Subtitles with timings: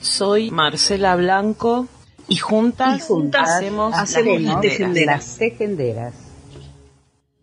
[0.00, 1.88] Soy Marcela Blanco
[2.28, 6.14] y juntas, hacemos, las tejenderas.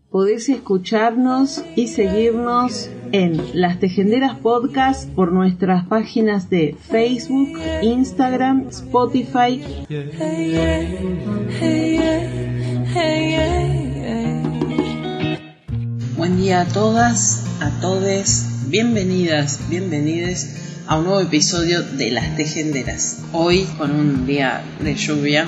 [0.09, 9.59] Podés escucharnos y seguirnos en Las Tejenderas Podcast por nuestras páginas de Facebook, Instagram, Spotify.
[16.15, 20.62] Buen día a todas, a todes, bienvenidas, bienvenides
[20.93, 23.17] a un nuevo episodio de Las Tejenderas.
[23.31, 25.47] Hoy con un día de lluvia,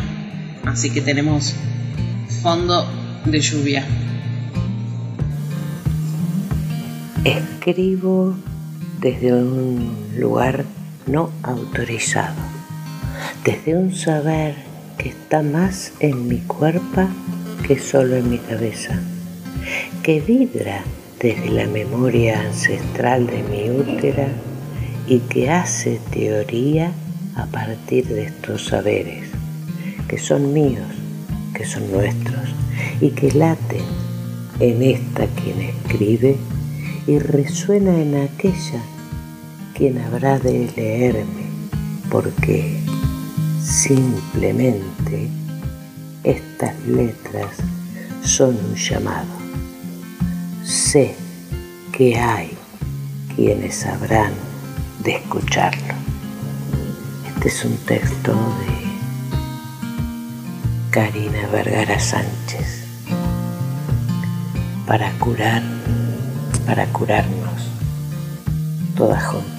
[0.64, 1.54] así que tenemos
[2.42, 2.84] fondo
[3.26, 3.86] de lluvia.
[7.24, 8.36] Escribo
[9.00, 10.66] desde un lugar
[11.06, 12.42] no autorizado,
[13.44, 14.56] desde un saber
[14.98, 17.08] que está más en mi cuerpo
[17.68, 19.00] que solo en mi cabeza,
[20.02, 20.84] que vibra
[21.20, 24.30] desde la memoria ancestral de mi útera
[25.08, 26.92] y que hace teoría
[27.36, 29.30] a partir de estos saberes,
[30.08, 30.88] que son míos,
[31.54, 32.50] que son nuestros,
[33.02, 33.84] y que laten
[34.60, 36.38] en esta quien escribe
[37.08, 38.82] y resuena en aquella
[39.74, 41.46] quien habrá de leerme,
[42.10, 42.80] porque
[43.62, 45.28] simplemente
[46.24, 47.52] estas letras
[48.24, 49.28] son un llamado.
[50.64, 51.14] Sé
[51.92, 52.52] que hay
[53.36, 54.32] quienes sabrán
[55.06, 55.94] de escucharlo.
[57.28, 58.76] Este es un texto de
[60.90, 62.88] Karina Vergara Sánchez
[64.88, 65.62] para curar,
[66.66, 67.70] para curarnos
[68.98, 69.55] todas juntas.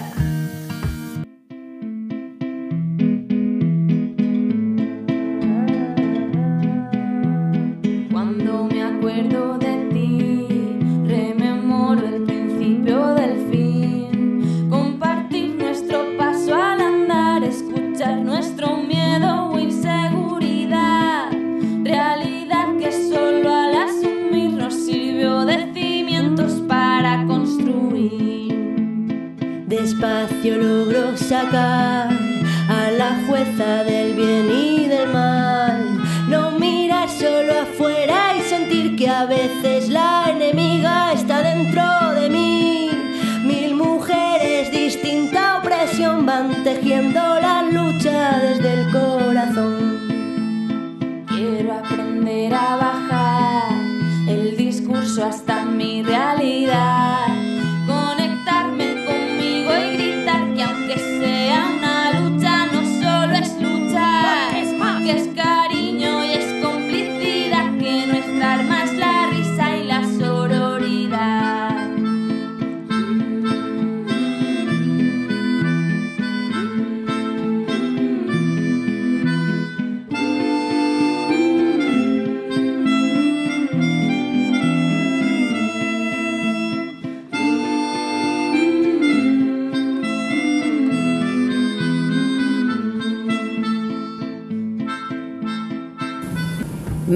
[32.68, 35.65] A la jueza del bien y del mal.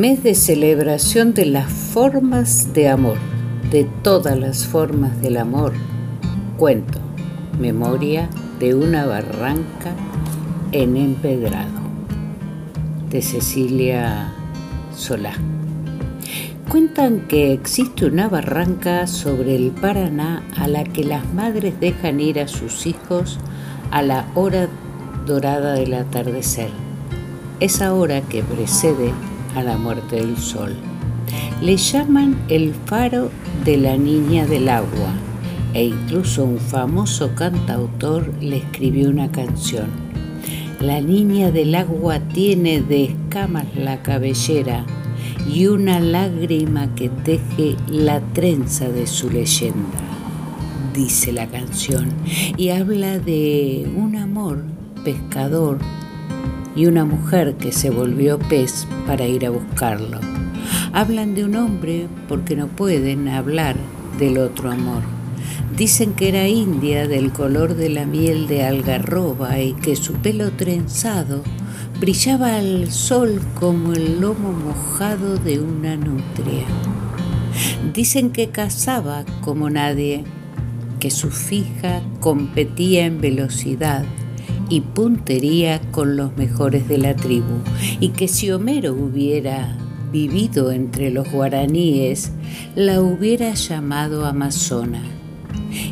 [0.01, 3.19] Mes de celebración de las formas de amor,
[3.71, 5.75] de todas las formas del amor.
[6.57, 6.99] Cuento,
[7.59, 9.93] memoria de una barranca
[10.73, 11.83] en empedrado,
[13.11, 14.33] de Cecilia
[14.97, 15.35] Solá.
[16.71, 22.41] Cuentan que existe una barranca sobre el Paraná a la que las madres dejan ir
[22.41, 23.39] a sus hijos
[23.91, 24.67] a la hora
[25.27, 26.71] dorada del atardecer,
[27.61, 29.13] esa hora que precede
[29.55, 30.77] a la muerte del sol.
[31.63, 33.31] Le llaman el faro
[33.65, 35.13] de la niña del agua
[35.75, 39.89] e incluso un famoso cantautor le escribió una canción.
[40.81, 44.87] La niña del agua tiene de escamas la cabellera
[45.47, 50.01] y una lágrima que teje la trenza de su leyenda,
[50.95, 52.09] dice la canción,
[52.57, 54.65] y habla de un amor
[55.05, 55.79] pescador
[56.81, 60.19] y una mujer que se volvió pez para ir a buscarlo.
[60.95, 63.77] Hablan de un hombre porque no pueden hablar
[64.19, 65.03] del otro amor.
[65.77, 70.53] Dicen que era india del color de la miel de algarroba y que su pelo
[70.53, 71.43] trenzado
[72.01, 76.65] brillaba al sol como el lomo mojado de una nutria.
[77.93, 80.25] Dicen que cazaba como nadie,
[80.99, 84.07] que su fija competía en velocidad
[84.71, 87.59] y puntería con los mejores de la tribu,
[88.01, 89.77] y que si Homero hubiera
[90.11, 92.33] vivido entre los guaraníes,
[92.75, 95.03] la hubiera llamado Amazona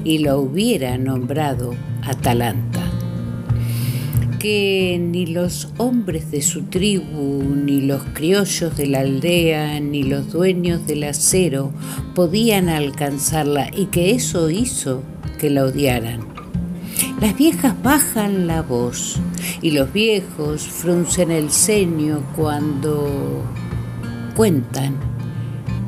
[0.04, 2.88] y la hubiera nombrado Atalanta
[4.38, 10.32] que ni los hombres de su tribu, ni los criollos de la aldea, ni los
[10.32, 11.72] dueños del acero
[12.14, 15.02] podían alcanzarla y que eso hizo
[15.38, 16.37] que la odiaran.
[17.20, 19.18] Las viejas bajan la voz
[19.60, 23.42] y los viejos fruncen el ceño cuando
[24.36, 24.94] cuentan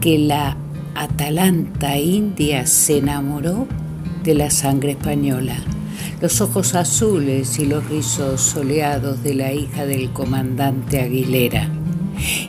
[0.00, 0.56] que la
[0.96, 3.68] Atalanta india se enamoró
[4.24, 5.56] de la sangre española.
[6.20, 11.68] Los ojos azules y los rizos soleados de la hija del comandante Aguilera,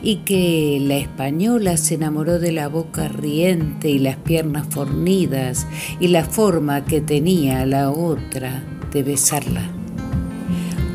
[0.01, 5.67] y que la española se enamoró de la boca riente y las piernas fornidas
[5.99, 9.69] y la forma que tenía la otra de besarla.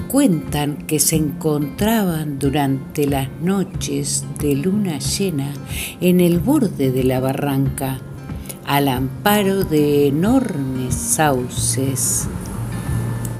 [0.08, 5.52] Cuentan que se encontraban durante las noches de luna llena
[6.00, 8.00] en el borde de la barranca,
[8.64, 12.28] al amparo de enormes sauces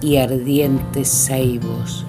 [0.03, 2.05] y ardientes ceibos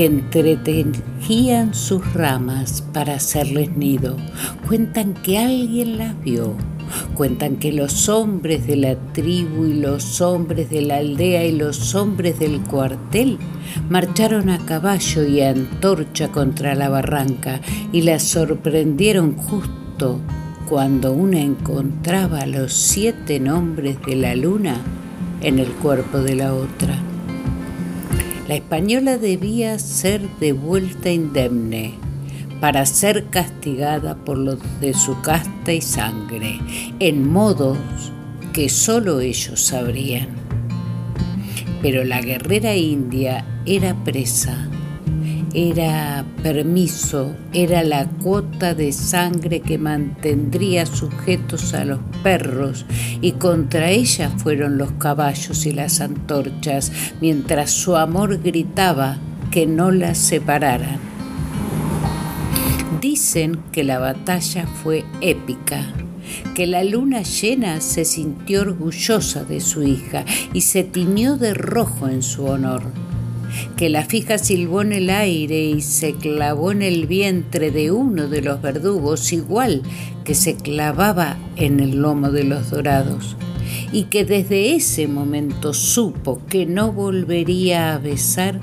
[0.00, 4.16] que sus ramas para hacerles nido.
[4.66, 6.54] Cuentan que alguien las vio.
[7.14, 11.94] Cuentan que los hombres de la tribu y los hombres de la aldea y los
[11.94, 13.36] hombres del cuartel
[13.90, 17.60] marcharon a caballo y a antorcha contra la barranca
[17.92, 20.18] y las sorprendieron justo
[20.66, 24.80] cuando una encontraba los siete nombres de la luna
[25.42, 27.09] en el cuerpo de la otra.
[28.50, 31.94] La española debía ser devuelta indemne
[32.60, 36.58] para ser castigada por los de su casta y sangre,
[36.98, 37.78] en modos
[38.52, 40.30] que sólo ellos sabrían.
[41.80, 44.68] Pero la guerrera india era presa
[45.54, 52.86] era permiso, era la cuota de sangre que mantendría sujetos a los perros
[53.20, 59.18] y contra ella fueron los caballos y las antorchas, mientras su amor gritaba
[59.50, 60.98] que no las separaran.
[63.00, 65.84] Dicen que la batalla fue épica,
[66.54, 72.08] que la luna llena se sintió orgullosa de su hija y se tiñó de rojo
[72.08, 72.82] en su honor
[73.76, 78.28] que la fija silbó en el aire y se clavó en el vientre de uno
[78.28, 79.82] de los verdugos, igual
[80.24, 83.36] que se clavaba en el lomo de los dorados,
[83.92, 88.60] y que desde ese momento supo que no volvería a besar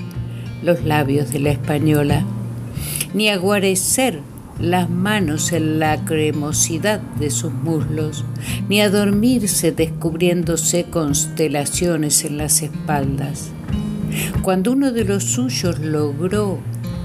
[0.62, 2.24] los labios de la española,
[3.14, 4.20] ni a guarecer
[4.60, 8.24] las manos en la cremosidad de sus muslos,
[8.68, 13.50] ni a dormirse descubriéndose constelaciones en las espaldas.
[14.42, 16.58] Cuando uno de los suyos logró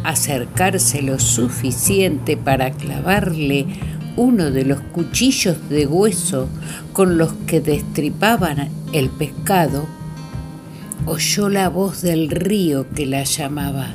[0.04, 3.66] acercarse lo suficiente para clavarle
[4.16, 6.48] uno de los cuchillos de hueso
[6.92, 9.86] con los que destripaban el pescado,
[11.06, 13.88] oyó la voz del río que la llamaba.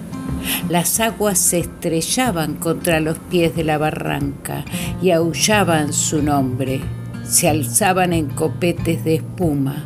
[0.69, 4.65] Las aguas se estrellaban contra los pies de la barranca
[5.01, 6.81] y aullaban su nombre,
[7.25, 9.85] se alzaban en copetes de espuma.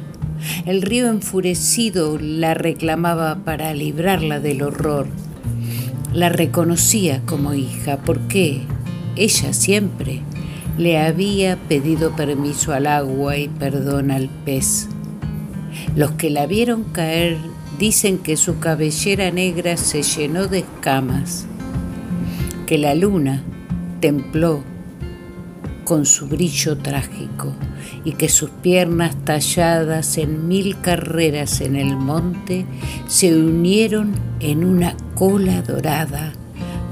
[0.67, 5.07] El río enfurecido la reclamaba para librarla del horror.
[6.13, 8.63] La reconocía como hija porque
[9.17, 10.21] ella siempre
[10.79, 14.89] le había pedido permiso al agua y perdón al pez.
[15.97, 17.37] Los que la vieron caer
[17.79, 21.47] dicen que su cabellera negra se llenó de escamas,
[22.67, 23.43] que la luna
[24.01, 24.63] templó
[25.85, 27.55] con su brillo trágico
[28.05, 32.67] y que sus piernas talladas en mil carreras en el monte
[33.07, 36.33] se unieron en una cola dorada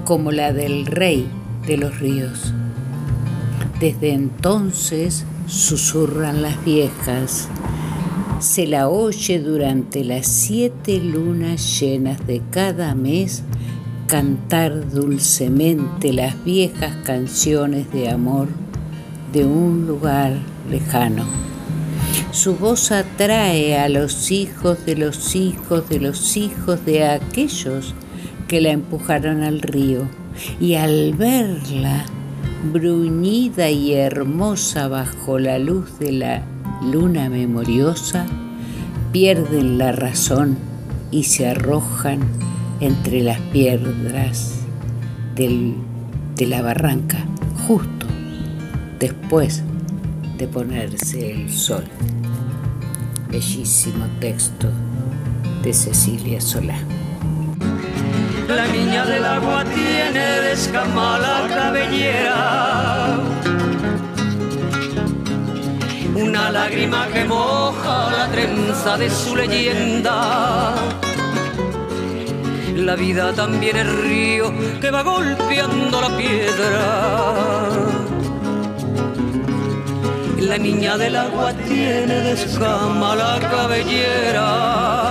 [0.04, 1.26] como la del rey
[1.66, 2.52] de los ríos.
[3.80, 7.48] Desde entonces susurran las viejas,
[8.38, 13.42] se la oye durante las siete lunas llenas de cada mes
[14.06, 18.48] cantar dulcemente las viejas canciones de amor
[19.32, 20.32] de un lugar
[20.70, 21.24] lejano.
[22.30, 27.94] Su voz atrae a los hijos de los hijos de los hijos de aquellos
[28.48, 30.08] que la empujaron al río
[30.60, 32.04] y al verla
[32.72, 36.42] bruñida y hermosa bajo la luz de la
[36.82, 38.26] luna memoriosa,
[39.12, 40.56] pierden la razón
[41.10, 42.20] y se arrojan
[42.80, 44.60] entre las piedras
[45.34, 47.18] de la barranca,
[47.66, 48.06] justo
[48.98, 49.62] después
[50.40, 51.84] de ponerse el sol.
[53.28, 54.68] Bellísimo texto
[55.62, 56.78] de Cecilia Solá.
[58.48, 63.18] La niña del agua tiene descamada cabellera.
[66.14, 70.74] Una lágrima que moja la trenza de su leyenda.
[72.76, 77.99] La vida también es río que va golpeando la piedra.
[80.40, 85.09] La niña del agua tiene descama la cabellera.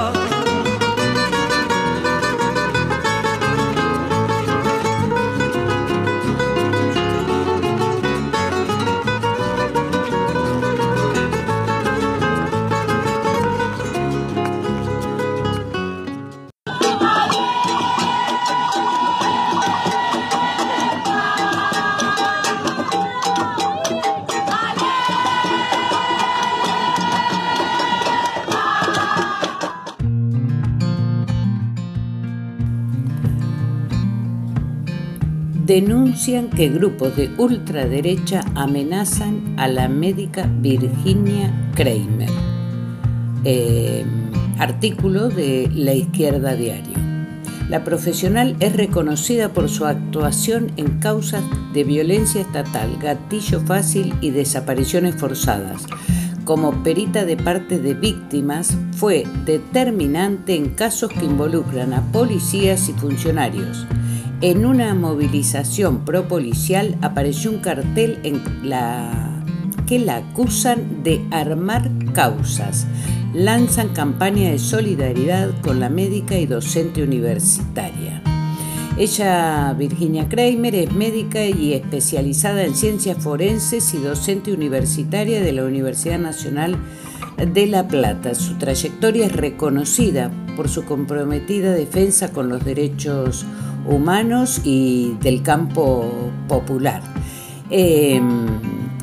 [35.70, 42.32] Denuncian que grupos de ultraderecha amenazan a la médica Virginia Kramer.
[43.44, 44.04] Eh,
[44.58, 46.98] artículo de La Izquierda Diario.
[47.70, 54.32] La profesional es reconocida por su actuación en causas de violencia estatal, gatillo fácil y
[54.32, 55.86] desapariciones forzadas.
[56.46, 62.94] Como perita de parte de víctimas, fue determinante en casos que involucran a policías y
[62.94, 63.86] funcionarios.
[64.42, 69.44] En una movilización pro-policial apareció un cartel en la
[69.86, 72.88] que la acusan de armar causas.
[73.34, 78.24] Lanzan campaña de solidaridad con la médica y docente universitaria.
[78.98, 85.66] Ella, Virginia Kramer, es médica y especializada en ciencias forenses y docente universitaria de la
[85.66, 86.78] Universidad Nacional
[87.46, 88.34] de La Plata.
[88.36, 93.69] Su trayectoria es reconocida por su comprometida defensa con los derechos humanos
[94.64, 96.06] y del campo
[96.48, 97.02] popular.
[97.70, 98.48] Em,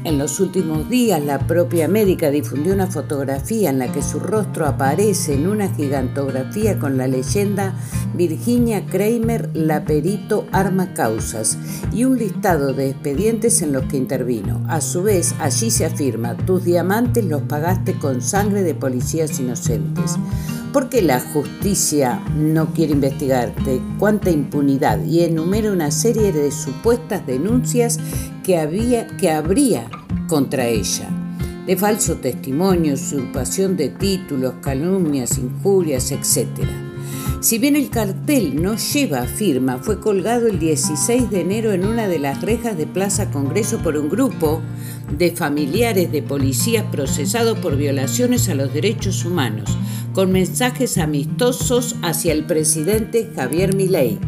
[0.04, 4.66] en los últimos días, la propia médica difundió una fotografía en la que su rostro
[4.66, 7.74] aparece en una gigantografía con la leyenda
[8.14, 11.58] Virginia Kramer, la perito arma causas
[11.92, 14.62] y un listado de expedientes en los que intervino.
[14.68, 20.16] A su vez, allí se afirma, tus diamantes los pagaste con sangre de policías inocentes.
[20.76, 23.80] ¿Por qué la justicia no quiere investigarte?
[23.98, 25.02] ¿Cuánta impunidad?
[25.06, 27.98] Y enumera una serie de supuestas denuncias
[28.44, 29.88] que, había, que habría
[30.28, 31.08] contra ella.
[31.66, 36.60] De falso testimonio, usurpación de títulos, calumnias, injurias, etc.
[37.46, 42.08] Si bien el cartel no lleva firma, fue colgado el 16 de enero en una
[42.08, 44.62] de las rejas de Plaza Congreso por un grupo
[45.16, 49.78] de familiares de policías procesados por violaciones a los derechos humanos
[50.12, 54.18] con mensajes amistosos hacia el presidente Javier Milei.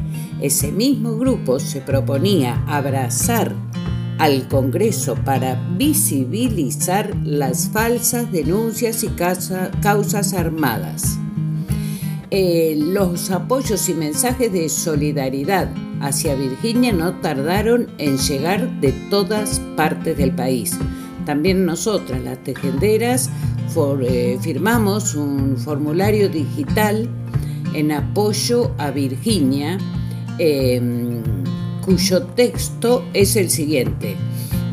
[0.41, 3.53] Ese mismo grupo se proponía abrazar
[4.19, 11.19] al Congreso para visibilizar las falsas denuncias y causas armadas.
[12.31, 15.71] Eh, los apoyos y mensajes de solidaridad
[16.01, 20.77] hacia Virginia no tardaron en llegar de todas partes del país.
[21.25, 23.31] También nosotras, las tejenderas,
[24.03, 27.09] eh, firmamos un formulario digital
[27.75, 29.79] en apoyo a Virginia,
[30.39, 31.23] em,
[31.85, 34.17] cuyo texto es el siguiente.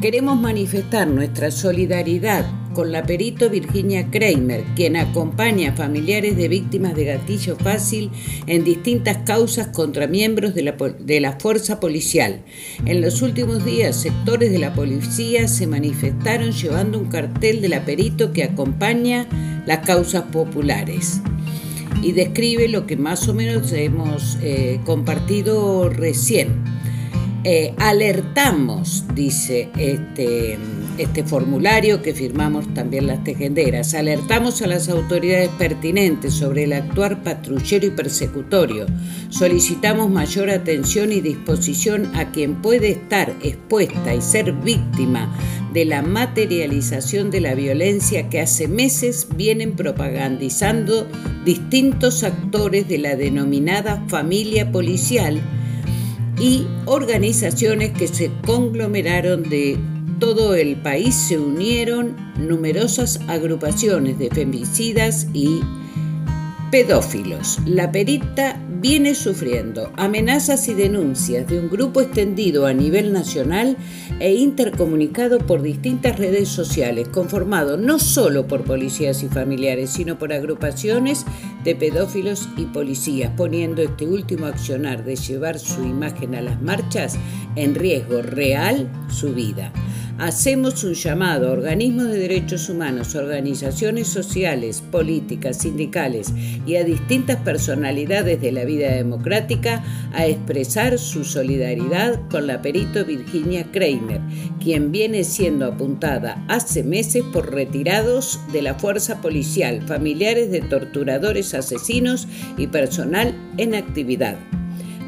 [0.05, 2.45] Queremos manifestar nuestra solidaridad
[2.75, 8.11] con la perito Virginia Kramer, quien acompaña a familiares de víctimas de gatillo fácil
[8.45, 12.43] en distintas causas contra miembros de la, de la fuerza policial.
[12.85, 17.83] En los últimos días, sectores de la policía se manifestaron llevando un cartel de la
[17.83, 19.27] perito que acompaña
[19.65, 21.19] las causas populares
[22.03, 26.74] y describe lo que más o menos hemos eh, compartido recién.
[27.47, 30.57] Eh, alertamos, dice este
[30.97, 33.93] este formulario que firmamos también las tejenderas.
[33.93, 38.87] Alertamos a las autoridades pertinentes sobre el actuar patrullero y persecutorio.
[39.29, 45.37] Solicitamos mayor atención y disposición a quien puede estar expuesta y ser víctima
[45.71, 51.07] de la materialización de la violencia que hace meses vienen propagandizando
[51.43, 55.41] distintos actores de la denominada familia policial
[56.39, 59.77] y organizaciones que se conglomeraron de
[60.19, 65.61] todo el país se unieron numerosas agrupaciones de femicidas y
[66.71, 67.59] pedófilos.
[67.65, 73.77] La perita viene sufriendo amenazas y denuncias de un grupo extendido a nivel nacional
[74.19, 80.33] e intercomunicado por distintas redes sociales, conformado no solo por policías y familiares, sino por
[80.33, 81.25] agrupaciones
[81.63, 87.17] de pedófilos y policías, poniendo este último accionar de llevar su imagen a las marchas
[87.55, 89.71] en riesgo real su vida
[90.17, 96.31] hacemos un llamado a organismos de derechos humanos, organizaciones sociales, políticas, sindicales
[96.65, 103.03] y a distintas personalidades de la vida democrática a expresar su solidaridad con la perito
[103.03, 104.21] Virginia Kramer,
[104.63, 111.53] quien viene siendo apuntada hace meses por retirados de la fuerza policial, familiares de torturadores
[111.53, 114.37] asesinos y personal en actividad.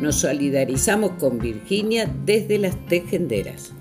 [0.02, 3.74] Nos solidarizamos con Virginia desde las tejenderas.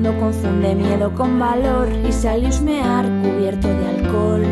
[0.00, 4.42] Cuando confunde miedo con valor y sale a husmear cubierto de alcohol.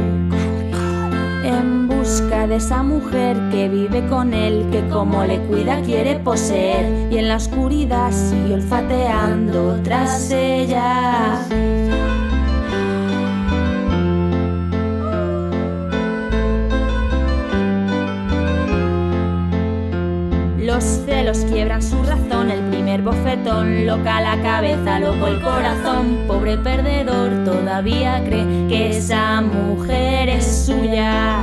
[1.44, 7.12] En busca de esa mujer que vive con él, que como le cuida quiere poseer,
[7.12, 11.46] y en la oscuridad sigue olfateando tras ella.
[23.86, 31.38] Loca la cabeza, loco el corazón, pobre perdedor, todavía cree que esa mujer es suya.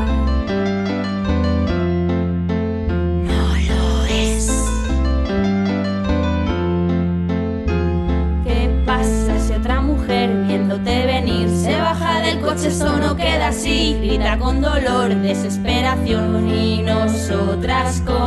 [3.27, 4.47] No lo es.
[8.43, 12.67] ¿Qué pasa si otra mujer viéndote venir se baja del coche?
[12.67, 18.22] Eso no queda así, grita con dolor, desesperación y nosotras con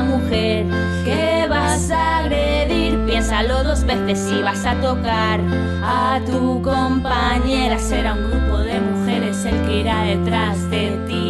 [0.00, 0.66] mujer
[1.04, 2.98] que vas a agredir.
[3.06, 5.40] Piénsalo dos veces si vas a tocar
[5.82, 7.78] a tu compañera.
[7.78, 11.25] Será un grupo de mujeres el que irá detrás de ti,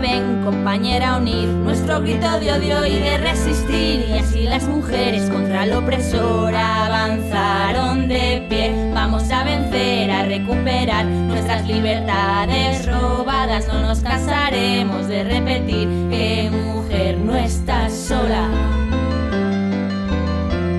[0.00, 4.06] ven, compañera, unir nuestro grito de odio y de resistir.
[4.08, 8.90] Y así las mujeres contra el opresor avanzaron de pie.
[8.94, 13.66] Vamos a vencer, a recuperar nuestras libertades robadas.
[13.68, 18.48] No nos cansaremos de repetir que mujer no está sola.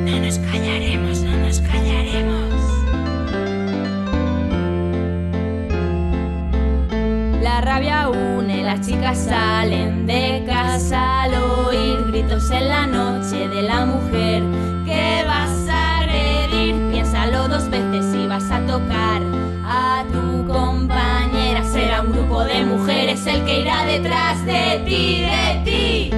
[0.05, 2.47] No nos callaremos, no nos callaremos.
[7.41, 8.09] La rabia
[8.67, 14.43] las chicas salen de casa al oír gritos en la noche de la mujer
[14.85, 16.75] que vas a agredir.
[16.91, 19.21] Piénsalo dos veces si vas a tocar
[19.63, 21.63] a tu compañera.
[21.63, 26.17] Será un grupo de mujeres el que irá detrás de ti, de ti.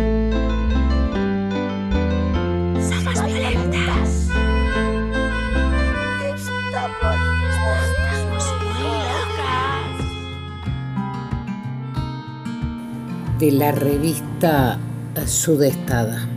[13.40, 14.78] De la revista
[15.26, 16.28] Sudestada.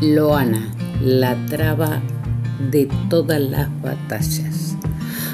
[0.00, 0.68] Loana,
[1.00, 2.00] la traba
[2.70, 4.76] de todas las batallas.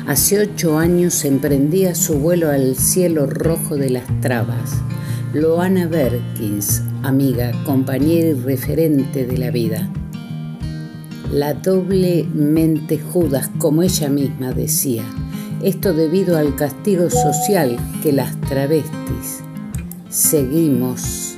[0.06, 4.74] Hace ocho años emprendía su vuelo al cielo rojo de las trabas.
[5.32, 9.90] Loana Berkins, amiga, compañera y referente de la vida.
[11.32, 15.04] La doblemente Judas, como ella misma decía,
[15.62, 19.45] esto debido al castigo social que las travestis
[20.16, 21.34] seguimos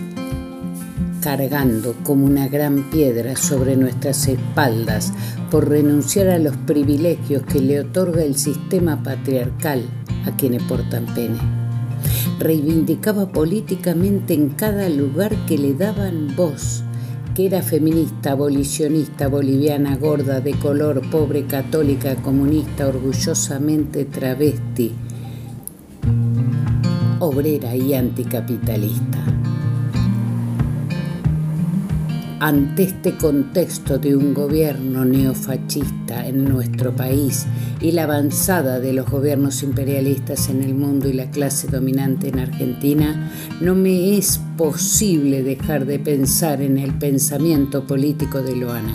[1.21, 5.13] cargando como una gran piedra sobre nuestras espaldas
[5.51, 9.83] por renunciar a los privilegios que le otorga el sistema patriarcal
[10.27, 11.39] a quienes portan pene.
[12.39, 16.85] Reivindicaba políticamente en cada lugar que le daban voz,
[17.35, 24.95] que era feminista, abolicionista, boliviana, gorda, de color, pobre, católica, comunista, orgullosamente travesti,
[27.21, 29.25] obrera y anticapitalista.
[32.41, 37.47] ante este contexto de un gobierno neofascista en nuestro país
[37.81, 42.39] y la avanzada de los gobiernos imperialistas en el mundo y la clase dominante en
[42.39, 48.95] Argentina, no me es posible dejar de pensar en el pensamiento político de Loana,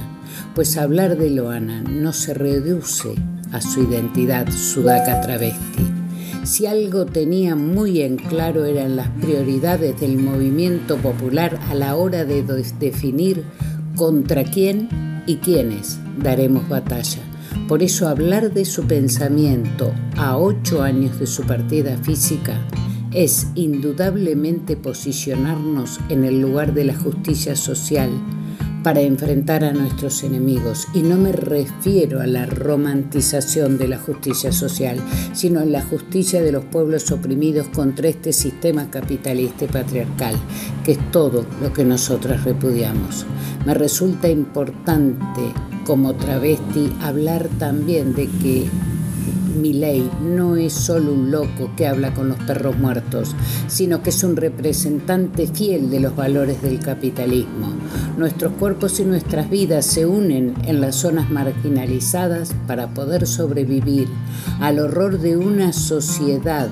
[0.56, 3.16] pues hablar de Loana no se reduce
[3.52, 5.93] a su identidad sudaca travesti
[6.44, 12.26] si algo tenía muy en claro eran las prioridades del movimiento popular a la hora
[12.26, 12.44] de
[12.80, 13.44] definir
[13.96, 14.90] contra quién
[15.26, 17.22] y quiénes daremos batalla.
[17.68, 22.60] Por eso hablar de su pensamiento a ocho años de su partida física
[23.14, 28.10] es indudablemente posicionarnos en el lugar de la justicia social,
[28.84, 30.88] para enfrentar a nuestros enemigos.
[30.94, 35.00] Y no me refiero a la romantización de la justicia social,
[35.34, 40.36] sino a la justicia de los pueblos oprimidos contra este sistema capitalista patriarcal,
[40.84, 43.26] que es todo lo que nosotras repudiamos.
[43.66, 45.42] Me resulta importante
[45.86, 48.68] como travesti hablar también de que
[49.72, 53.36] ley no es solo un loco que habla con los perros muertos,
[53.68, 57.70] sino que es un representante fiel de los valores del capitalismo.
[58.18, 64.08] Nuestros cuerpos y nuestras vidas se unen en las zonas marginalizadas para poder sobrevivir
[64.60, 66.70] al horror de una sociedad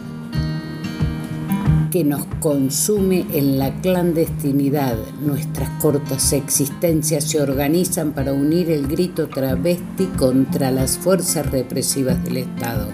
[1.90, 4.96] que nos consume en la clandestinidad.
[5.20, 12.38] Nuestras cortas existencias se organizan para unir el grito travesti contra las fuerzas represivas del
[12.38, 12.88] Estado,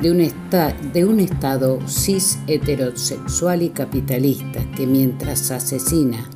[0.00, 0.32] de un,
[0.92, 6.28] de un Estado cis heterosexual y capitalista que mientras asesina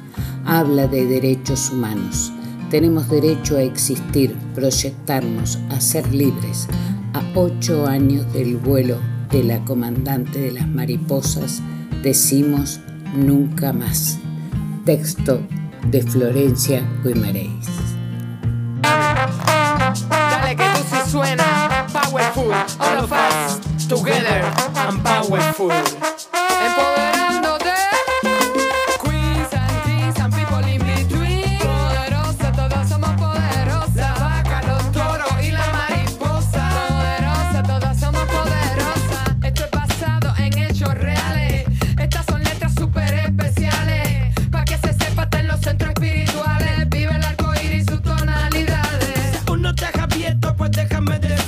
[0.46, 2.32] habla de derechos humanos.
[2.70, 6.68] Tenemos derecho a existir, proyectarnos, a ser libres.
[7.12, 8.98] A ocho años del vuelo
[9.30, 11.62] de la comandante de las mariposas,
[12.02, 12.80] decimos
[13.14, 14.18] nunca más.
[14.84, 15.40] Texto
[15.90, 17.66] de Florencia Guimarães.
[20.08, 24.42] Dale que tú sí suena powerful, all of us together
[24.76, 25.70] and powerful.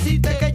[0.09, 0.48] Decirte que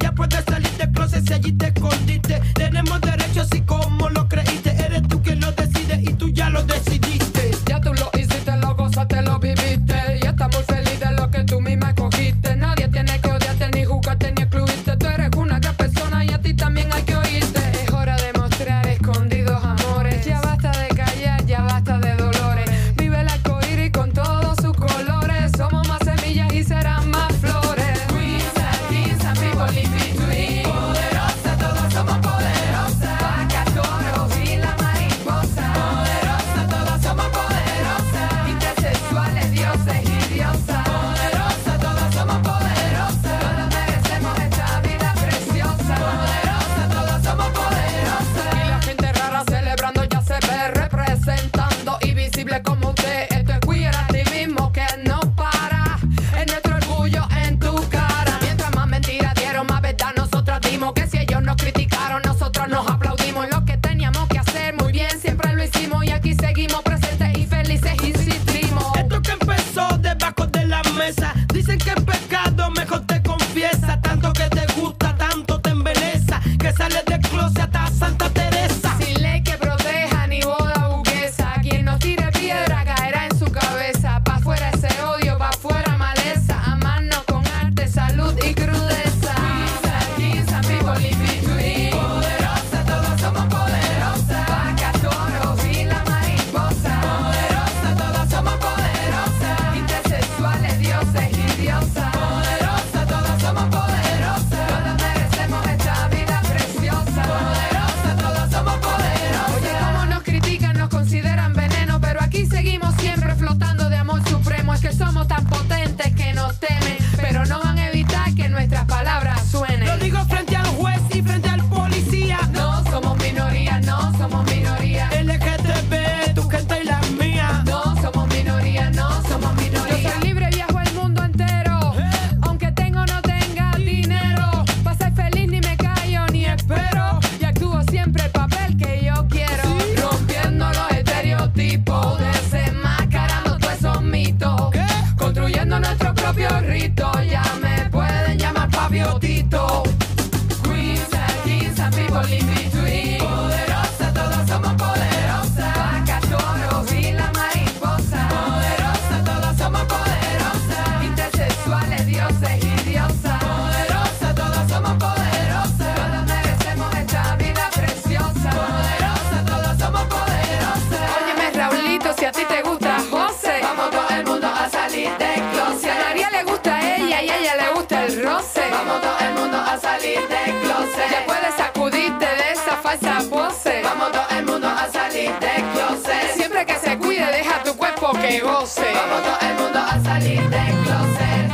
[180.04, 181.10] salir del closet.
[181.10, 183.82] Ya puedes sacudirte de esa falsa pose.
[183.82, 186.34] Vamos todo el mundo a salir del closet.
[186.36, 188.84] Siempre que se cuide, deja tu cuerpo que goce.
[188.94, 191.50] Vamos todo el mundo a salir del closet.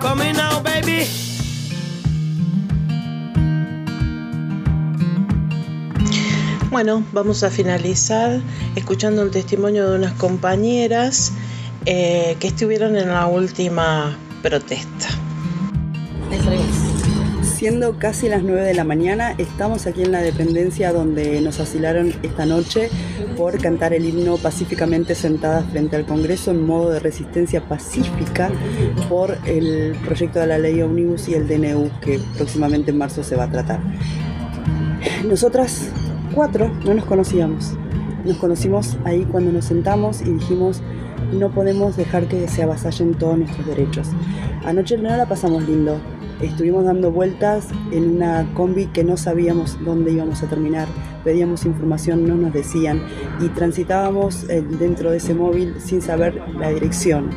[0.00, 1.06] Coming now, baby.
[6.70, 8.40] Bueno, vamos a finalizar
[8.74, 11.32] escuchando un testimonio de unas compañeras
[11.86, 14.95] eh, que estuvieron en la última protesta.
[17.66, 22.12] Siendo casi las 9 de la mañana, estamos aquí en la dependencia donde nos asilaron
[22.22, 22.90] esta noche
[23.36, 28.52] por cantar el himno pacíficamente sentadas frente al Congreso en modo de resistencia pacífica
[29.08, 33.34] por el proyecto de la ley Omnibus y el DNU que próximamente en marzo se
[33.34, 33.80] va a tratar.
[35.28, 35.88] Nosotras
[36.36, 37.72] cuatro no nos conocíamos.
[38.24, 40.82] Nos conocimos ahí cuando nos sentamos y dijimos
[41.32, 44.06] no podemos dejar que se avasallen todos nuestros derechos.
[44.64, 46.00] Anoche no la pasamos lindo.
[46.40, 50.86] Estuvimos dando vueltas en una combi que no sabíamos dónde íbamos a terminar.
[51.24, 53.00] Pedíamos información, no nos decían
[53.40, 57.30] y transitábamos eh, dentro de ese móvil sin saber la dirección.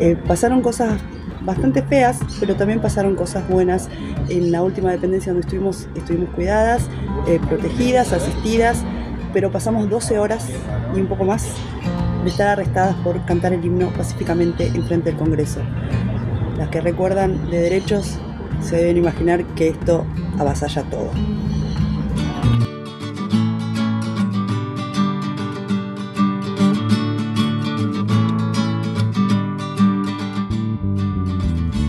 [0.00, 0.98] Eh, pasaron cosas
[1.42, 3.90] bastante feas, pero también pasaron cosas buenas.
[4.30, 6.88] En la última dependencia donde estuvimos, estuvimos cuidadas,
[7.26, 8.82] eh, protegidas, asistidas,
[9.34, 10.48] pero pasamos 12 horas
[10.96, 11.46] y un poco más
[12.24, 15.60] de estar arrestadas por cantar el himno pacíficamente en frente del Congreso.
[16.56, 18.18] Las que recuerdan de derechos
[18.60, 20.04] se deben imaginar que esto
[20.38, 21.10] avasalla todo.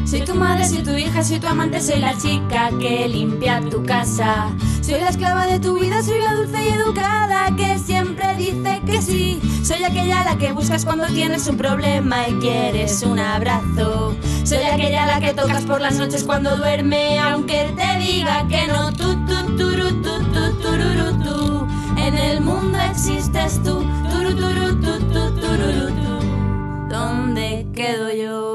[0.05, 3.83] Soy tu madre, soy tu hija, soy tu amante, soy la chica que limpia tu
[3.83, 4.49] casa.
[4.81, 9.01] Soy la esclava de tu vida, soy la dulce y educada que siempre dice que
[9.03, 9.39] sí.
[9.63, 14.15] Soy aquella a la que buscas cuando tienes un problema y quieres un abrazo.
[14.49, 18.65] Soy aquella a la que tocas por las noches cuando duerme, aunque te diga que
[18.65, 18.91] no.
[18.93, 21.67] Tú, tú, turu, tú, tú, tururu, tú.
[21.95, 23.85] En el mundo existes tú.
[24.09, 26.89] Turu, tú, tú, tururu, tú.
[26.89, 28.48] ¿Dónde quedo yo?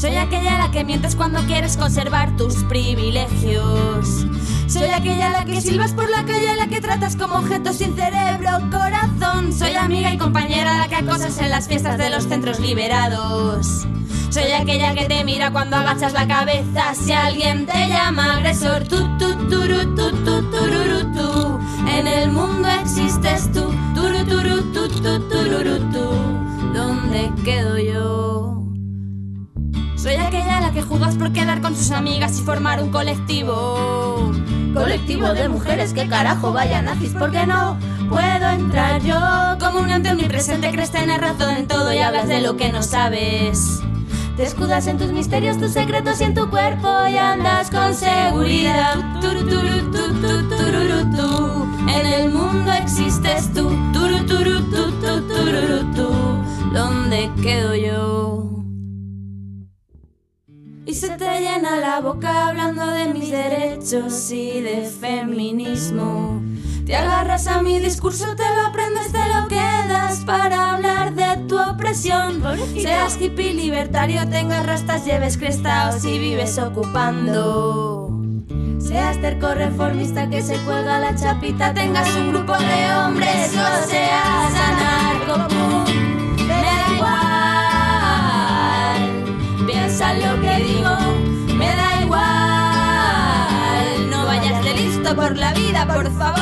[0.00, 4.24] Soy aquella a la que mientes cuando quieres conservar tus privilegios.
[4.66, 7.74] Soy aquella a la que silbas por la calle, a la que tratas como objeto
[7.74, 9.52] sin cerebro, corazón.
[9.52, 13.86] Soy amiga y compañera a la que acosas en las fiestas de los centros liberados.
[14.30, 18.84] Soy aquella que te mira cuando agachas la cabeza si alguien te llama agresor.
[18.84, 21.58] Tú, tú, turu, tú, tú, tururu, tú.
[21.94, 22.49] En el mundo
[31.00, 34.32] por quedar con sus amigas y formar un colectivo.
[34.74, 37.78] Colectivo de mujeres que carajo vaya nazis, porque no
[38.10, 39.18] puedo entrar yo.
[39.58, 42.82] Como un ente omnipresente crees tener razón en todo y hablas de lo que no
[42.82, 43.80] sabes.
[44.36, 48.96] Te escudas en tus misterios, tus secretos y en tu cuerpo y andas con seguridad.
[51.88, 53.70] En el mundo existes tú.
[56.72, 58.49] ¿Dónde quedo yo?
[60.90, 66.42] Y se te llena la boca hablando de mis derechos y de feminismo.
[66.84, 71.60] Te agarras a mi discurso, te lo aprendes, te lo quedas para hablar de tu
[71.60, 72.42] opresión.
[72.74, 78.10] Seas hippie libertario, tengas rastas, lleves crestaos y vives ocupando.
[78.80, 84.54] Seas terco reformista que se cuelga la chapita, tengas un grupo de hombres o seas
[84.56, 86.19] anarco
[90.14, 90.96] lo que digo,
[91.56, 92.20] me da igual.
[94.10, 96.40] No vayas de listo por la vida, por favor.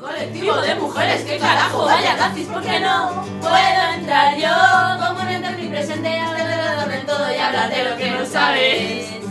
[0.00, 4.48] Colectivo de mujeres, que carajo, vaya nazis, ¿por qué no puedo entrar yo?
[5.06, 9.25] Como un ente omnipresente y alrededor de todo y hablar de lo que no sabes.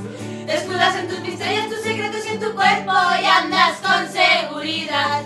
[0.56, 5.26] Desnudas en tus miserias, tus secretos y en tu cuerpo y andas con seguridad.